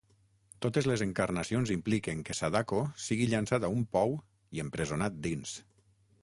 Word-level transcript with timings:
Totes 0.65 0.85
les 0.91 1.01
encarnacions 1.05 1.73
impliquen 1.75 2.23
que 2.29 2.37
Sadako 2.39 2.79
sigui 3.09 3.27
llançat 3.35 3.69
a 3.69 3.71
un 3.75 3.85
pou 3.99 4.17
i 4.59 4.65
empresonat 4.65 5.21
dins. 5.29 5.55